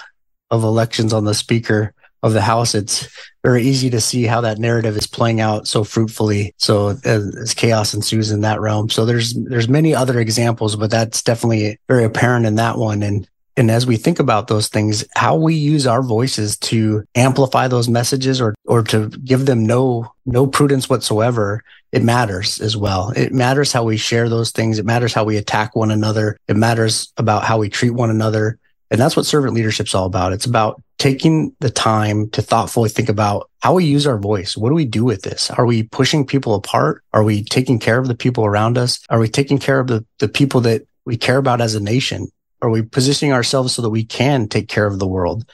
[0.50, 1.92] of elections on the Speaker,
[2.24, 3.06] of the House, it's
[3.42, 6.54] very easy to see how that narrative is playing out so fruitfully.
[6.56, 8.88] So as chaos ensues in that realm.
[8.88, 13.02] So there's there's many other examples, but that's definitely very apparent in that one.
[13.02, 17.68] And and as we think about those things, how we use our voices to amplify
[17.68, 23.12] those messages or or to give them no no prudence whatsoever, it matters as well.
[23.14, 24.78] It matters how we share those things.
[24.78, 26.36] It matters how we attack one another.
[26.48, 28.58] It matters about how we treat one another.
[28.90, 30.32] And that's what servant leadership is all about.
[30.32, 34.56] It's about taking the time to thoughtfully think about how we use our voice.
[34.56, 35.50] What do we do with this?
[35.50, 37.02] Are we pushing people apart?
[37.12, 39.00] Are we taking care of the people around us?
[39.10, 42.28] Are we taking care of the, the people that we care about as a nation?
[42.64, 45.44] Are we positioning ourselves so that we can take care of the world?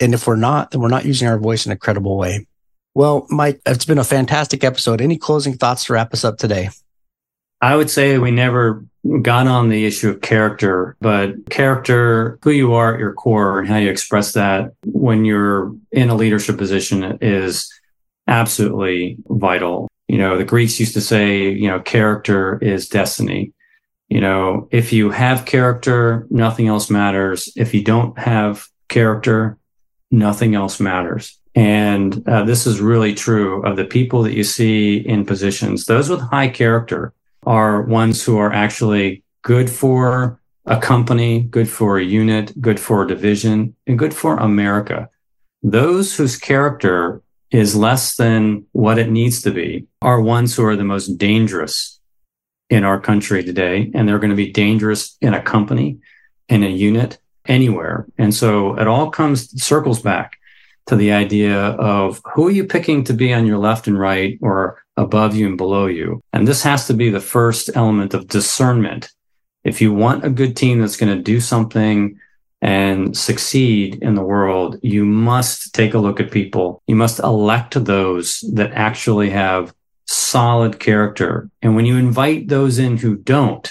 [0.00, 2.48] And if we're not, then we're not using our voice in a credible way.
[2.96, 5.00] Well, Mike, it's been a fantastic episode.
[5.00, 6.70] Any closing thoughts to wrap us up today?
[7.60, 8.84] I would say we never
[9.22, 13.68] got on the issue of character, but character, who you are at your core and
[13.68, 17.72] how you express that when you're in a leadership position is
[18.26, 19.88] absolutely vital.
[20.08, 23.52] You know, the Greeks used to say, you know, character is destiny.
[24.08, 27.52] You know, if you have character, nothing else matters.
[27.56, 29.58] If you don't have character,
[30.10, 31.38] nothing else matters.
[31.54, 35.84] And uh, this is really true of the people that you see in positions.
[35.84, 37.12] Those with high character
[37.44, 43.02] are ones who are actually good for a company, good for a unit, good for
[43.02, 45.08] a division, and good for America.
[45.62, 50.76] Those whose character is less than what it needs to be are ones who are
[50.76, 51.97] the most dangerous
[52.70, 53.90] in our country today.
[53.94, 55.98] And they're going to be dangerous in a company,
[56.48, 58.06] in a unit, anywhere.
[58.18, 60.38] And so it all comes, circles back
[60.86, 64.38] to the idea of who are you picking to be on your left and right
[64.40, 66.22] or above you and below you.
[66.32, 69.10] And this has to be the first element of discernment.
[69.64, 72.18] If you want a good team that's going to do something
[72.60, 76.82] and succeed in the world, you must take a look at people.
[76.86, 79.72] You must elect those that actually have
[80.28, 81.50] solid character.
[81.62, 83.70] And when you invite those in who don't,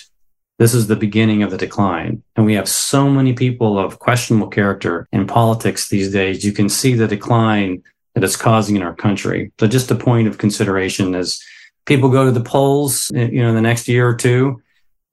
[0.59, 2.23] this is the beginning of the decline.
[2.35, 6.43] And we have so many people of questionable character in politics these days.
[6.43, 7.83] You can see the decline
[8.15, 9.51] that it's causing in our country.
[9.59, 11.39] So just a point of consideration as
[11.85, 14.61] people go to the polls, you know, in the next year or two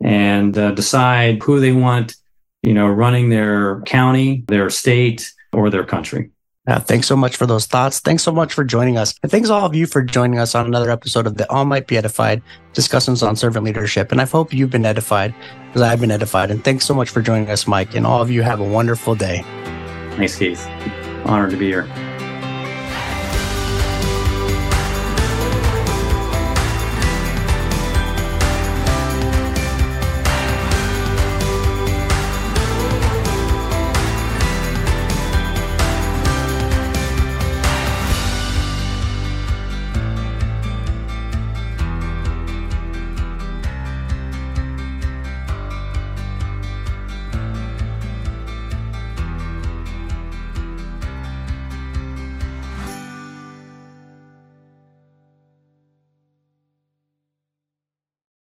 [0.02, 2.16] and uh, decide who they want,
[2.62, 6.30] you know, running their county, their state, or their country.
[6.66, 8.00] Yeah, thanks so much for those thoughts.
[8.00, 9.14] Thanks so much for joining us.
[9.22, 11.86] And thanks all of you for joining us on another episode of the All Might
[11.86, 12.42] Be Edified
[12.72, 14.10] discussions on servant leadership.
[14.12, 15.34] And I hope you've been edified
[15.66, 16.50] because I've been edified.
[16.50, 17.94] And thanks so much for joining us, Mike.
[17.94, 19.42] And all of you have a wonderful day.
[20.16, 20.66] Thanks, Keith.
[21.26, 22.13] Honored to be here.